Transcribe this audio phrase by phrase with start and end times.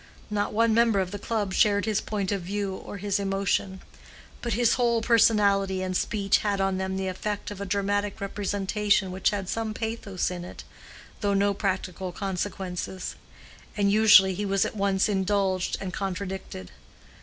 [0.31, 3.81] Not one member of the club shared his point of view or his emotion;
[4.41, 9.11] but his whole personality and speech had on them the effect of a dramatic representation
[9.11, 10.63] which had some pathos in it,
[11.19, 13.13] though no practical consequences;
[13.77, 16.71] and usually he was at once indulged and contradicted.